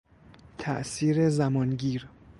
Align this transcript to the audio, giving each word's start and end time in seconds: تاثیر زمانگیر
تاثیر 0.57 1.29
زمانگیر 1.29 2.07